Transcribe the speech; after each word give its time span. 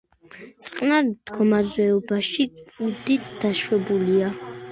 წყნარ 0.67 1.03
მდგომარეობაში 1.09 2.47
კუდი 2.63 3.21
დაშვებულია. 3.45 4.35